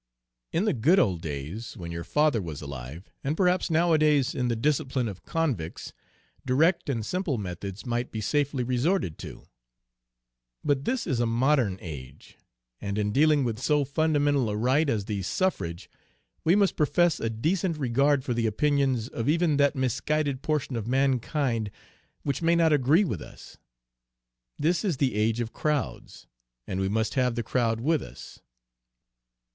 In 0.51 0.65
the 0.65 0.73
good 0.73 0.97
old 0.97 1.21
days 1.21 1.77
when 1.77 1.91
your 1.91 2.03
father 2.03 2.41
was 2.41 2.59
alive, 2.59 3.11
and 3.23 3.37
perhaps 3.37 3.69
nowadays 3.69 4.33
in 4.33 4.47
the 4.47 4.55
discipline 4.55 5.07
of 5.07 5.21
convicts, 5.25 5.93
direct 6.43 6.89
and 6.89 7.05
simple 7.05 7.37
methods 7.37 7.85
might 7.85 8.11
be 8.11 8.19
safely 8.19 8.63
resorted 8.63 9.19
to; 9.19 9.45
but 10.63 10.85
this 10.85 11.05
is 11.05 11.19
a 11.19 11.27
modern 11.27 11.77
age, 11.83 12.35
and 12.81 12.97
in 12.97 13.11
dealing 13.11 13.43
with 13.43 13.59
so 13.59 13.85
fundamental 13.85 14.49
a 14.49 14.57
right 14.57 14.89
as 14.89 15.05
the 15.05 15.21
suffrage 15.21 15.87
we 16.43 16.55
must 16.55 16.75
profess 16.75 17.19
a 17.19 17.29
decent 17.29 17.77
regard 17.77 18.23
for 18.23 18.33
the 18.33 18.47
opinions 18.47 19.07
of 19.07 19.29
even 19.29 19.57
that 19.57 19.75
misguided 19.75 20.41
portion 20.41 20.75
of 20.75 20.87
mankind 20.87 21.69
which 22.23 22.41
may 22.41 22.55
not 22.55 22.73
agree 22.73 23.03
with 23.03 23.21
us. 23.21 23.59
This 24.57 24.83
is 24.83 24.97
the 24.97 25.13
age 25.13 25.39
of 25.41 25.53
crowds, 25.53 26.25
and 26.65 26.79
we 26.79 26.89
must 26.89 27.13
have 27.13 27.35
the 27.35 27.43
crowd 27.43 27.79
with 27.79 28.01
us." 28.01 28.39